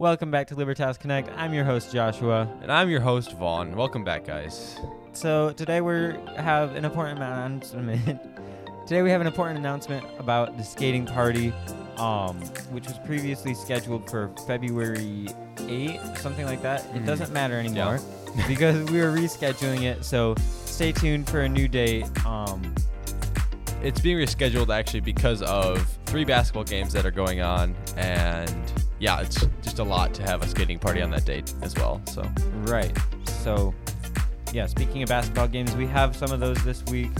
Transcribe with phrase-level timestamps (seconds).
[0.00, 1.28] Welcome back to Libertas Connect.
[1.36, 2.48] I'm your host Joshua.
[2.62, 3.76] And I'm your host Vaughn.
[3.76, 4.78] Welcome back, guys.
[5.12, 8.00] So today we have an important announcement.
[8.86, 11.52] today we have an important announcement about the skating party,
[11.98, 12.40] um,
[12.70, 15.26] which was previously scheduled for February
[15.56, 16.80] 8th, something like that.
[16.94, 17.06] It Mhm.
[17.06, 18.00] doesn't matter anymore
[18.48, 20.02] because we are rescheduling it.
[20.02, 22.06] So stay tuned for a new date.
[22.24, 22.74] Um,
[23.82, 28.54] It's being rescheduled actually because of three basketball games that are going on, and
[29.00, 32.00] yeah, it's just a lot to have a skating party on that date as well.
[32.06, 32.22] So
[32.62, 32.96] Right.
[33.26, 33.74] So,
[34.52, 37.10] yeah, speaking of basketball games, we have some of those this week.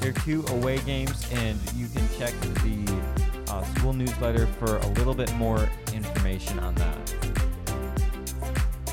[0.00, 3.02] There are two away games, and you can check the
[3.48, 7.14] uh, school newsletter for a little bit more information on that.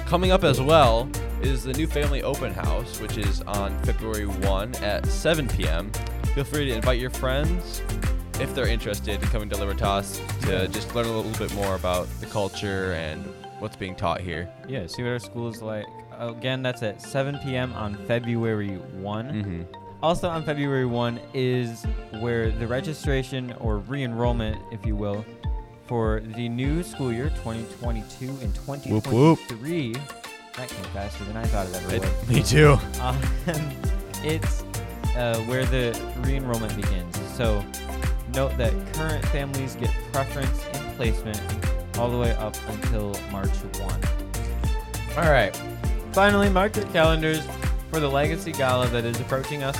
[0.05, 1.09] coming up as well
[1.41, 5.91] is the new family open house, which is on February 1 at 7 p.m.
[6.33, 7.81] Feel free to invite your friends
[8.39, 12.07] if they're interested in coming to Libertas to just learn a little bit more about
[12.19, 13.25] the culture and
[13.59, 14.49] what's being taught here.
[14.67, 15.85] Yeah, see what our school is like.
[16.19, 17.73] Again, that's at 7 p.m.
[17.73, 19.25] on February 1.
[19.25, 19.61] Mm-hmm.
[20.03, 21.83] Also, on February 1 is
[22.19, 25.25] where the registration or re enrollment, if you will,
[25.87, 28.91] for the new school year 2022 and 2023.
[28.91, 29.39] whoop.
[29.39, 29.97] whoop.
[30.55, 32.29] That came faster than I thought it ever would.
[32.29, 32.77] me too.
[33.01, 33.19] Um,
[34.23, 34.63] it's
[35.15, 37.19] uh, where the re-enrollment begins.
[37.35, 37.63] So
[38.37, 41.41] note that current families get preference in placement
[41.97, 43.81] all the way up until March 1.
[45.17, 45.59] All right.
[46.11, 47.41] Finally, mark your calendars
[47.89, 49.75] for the Legacy Gala that is approaching us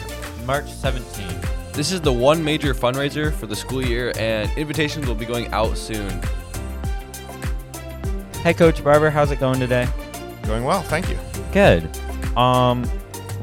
[0.48, 1.74] March 17th.
[1.74, 5.50] This is the one major fundraiser for the school year, and invitations will be going
[5.50, 6.10] out soon.
[8.42, 9.88] Hey, Coach Barber, how's it going today?
[10.48, 11.20] Going well, thank you.
[11.52, 11.96] Good.
[12.36, 12.86] Um,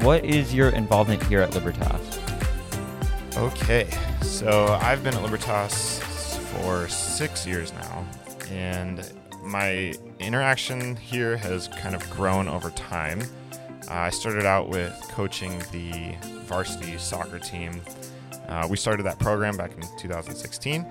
[0.01, 2.19] what is your involvement here at Libertas?
[3.37, 3.87] Okay,
[4.21, 5.99] so I've been at Libertas
[6.51, 8.05] for six years now,
[8.49, 9.09] and
[9.43, 13.21] my interaction here has kind of grown over time.
[13.89, 17.81] Uh, I started out with coaching the varsity soccer team.
[18.47, 20.85] Uh, we started that program back in 2016,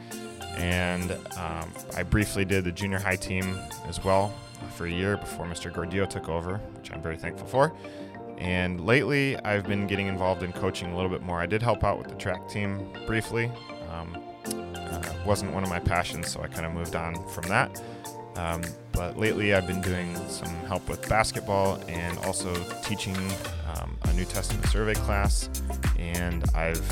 [0.57, 3.59] and um, I briefly did the junior high team
[3.89, 4.33] as well
[4.77, 5.73] for a year before Mr.
[5.73, 7.73] Gordillo took over, which I'm very thankful for.
[8.39, 11.41] And lately, I've been getting involved in coaching a little bit more.
[11.41, 13.51] I did help out with the track team briefly.
[13.91, 17.81] Um, uh, wasn't one of my passions, so I kind of moved on from that.
[18.37, 18.63] Um,
[18.93, 22.53] but lately, I've been doing some help with basketball and also
[22.83, 23.17] teaching
[23.77, 25.49] um, a New Testament survey class.
[25.99, 26.83] And I've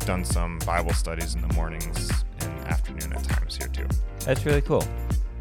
[0.00, 2.10] done some Bible studies in the mornings
[2.40, 3.86] and afternoon at times here too.
[4.20, 4.84] That's really cool,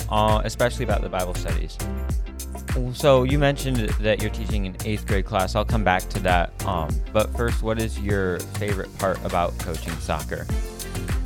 [0.10, 1.78] uh, especially about the Bible studies.
[2.94, 5.56] So you mentioned that you're teaching an eighth grade class.
[5.56, 6.66] I'll come back to that.
[6.66, 10.46] Um, but first, what is your favorite part about coaching soccer?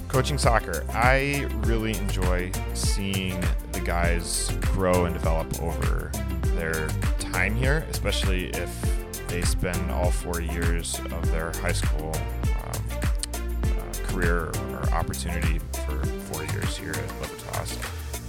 [0.07, 6.11] Coaching soccer, I really enjoy seeing the guys grow and develop over
[6.55, 6.87] their
[7.19, 14.07] time here, especially if they spend all four years of their high school um, uh,
[14.07, 17.79] career or opportunity for four years here at Libertas.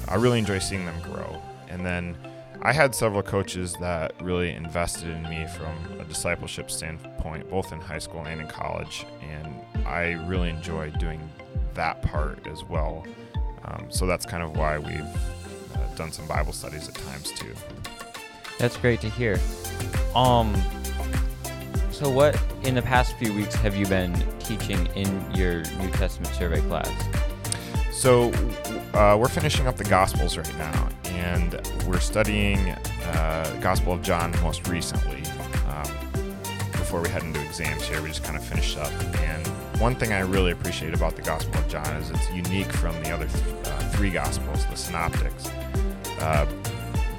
[0.09, 1.41] I really enjoy seeing them grow.
[1.69, 2.17] And then
[2.67, 7.81] I had several coaches that really invested in me from a discipleship standpoint, both in
[7.81, 9.05] high school and in college.
[9.21, 11.21] And I really enjoy doing
[11.75, 13.05] that part as well.
[13.67, 14.89] Um, so that's kind of why we've
[15.77, 17.55] uh, done some Bible studies at times too.
[18.59, 19.39] That's great to hear.
[20.15, 20.55] Um,
[21.91, 26.35] so what in the past few weeks have you been teaching in your New Testament
[26.35, 26.89] survey class?
[27.95, 28.33] So
[28.93, 34.35] uh, we're finishing up the Gospels right now, and we're studying uh, Gospel of John
[34.43, 35.23] most recently.
[35.69, 35.91] Um,
[36.73, 38.93] before we head into exams here, we just kind of finished up.
[39.21, 39.47] And
[39.81, 43.11] one thing I really appreciate about the Gospel of John is it's unique from the
[43.11, 45.49] other th- uh, three Gospels, the Synoptics.
[46.19, 46.47] Uh,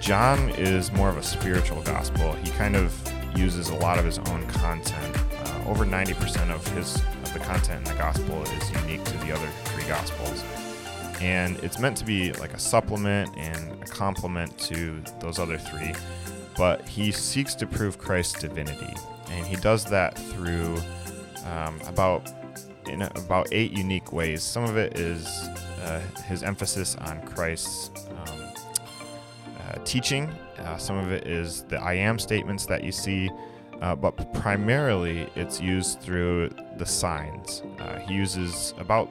[0.01, 2.33] John is more of a spiritual gospel.
[2.43, 2.93] He kind of
[3.35, 5.17] uses a lot of his own content.
[5.17, 9.31] Uh, over 90% of his of the content in the gospel is unique to the
[9.31, 10.43] other three gospels
[11.21, 15.93] and it's meant to be like a supplement and a complement to those other three.
[16.57, 18.93] But he seeks to prove Christ's divinity,
[19.29, 20.77] and he does that through
[21.45, 22.31] um, about
[22.87, 24.43] in about eight unique ways.
[24.43, 25.25] Some of it is
[25.83, 28.53] uh, his emphasis on Christ's um,
[29.59, 30.29] uh, teaching.
[30.59, 33.29] Uh, some of it is the I am statements that you see.
[33.81, 37.61] Uh, but primarily, it's used through the signs.
[37.79, 39.09] Uh, he uses about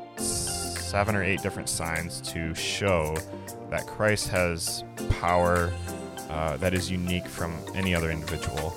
[0.94, 3.16] seven or eight different signs to show
[3.68, 4.84] that Christ has
[5.18, 5.72] power
[6.30, 8.76] uh, that is unique from any other individual.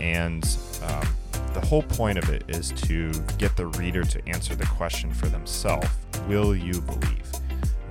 [0.00, 0.42] And
[0.84, 1.06] um,
[1.52, 5.26] the whole point of it is to get the reader to answer the question for
[5.26, 5.86] themselves
[6.26, 7.30] Will you believe?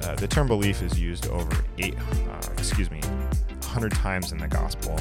[0.02, 1.96] Uh, the term belief is used over eight,
[2.28, 3.02] uh, excuse me,
[3.62, 5.00] hundred times in the gospel,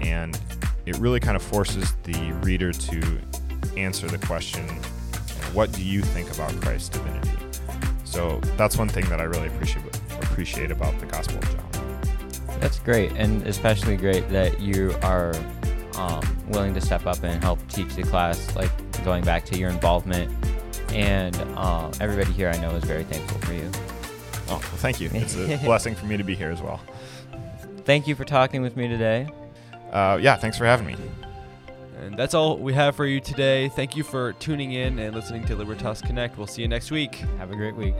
[0.00, 0.40] and
[0.86, 3.20] it really kind of forces the reader to
[3.76, 4.66] answer the question,
[5.52, 7.49] "What do you think about Christ's divinity?"
[8.10, 9.84] So that's one thing that I really appreciate
[10.20, 12.00] appreciate about the Gospel of John.
[12.60, 15.32] That's great, and especially great that you are
[15.94, 18.56] um, willing to step up and help teach the class.
[18.56, 18.70] Like
[19.04, 20.32] going back to your involvement,
[20.92, 23.70] and uh, everybody here I know is very thankful for you.
[24.48, 25.08] Oh, well, thank you.
[25.14, 26.80] It's a blessing for me to be here as well.
[27.84, 29.28] Thank you for talking with me today.
[29.92, 30.96] Uh, yeah, thanks for having me.
[32.00, 33.68] And that's all we have for you today.
[33.68, 36.38] Thank you for tuning in and listening to Libertas Connect.
[36.38, 37.16] We'll see you next week.
[37.38, 37.94] Have a great week.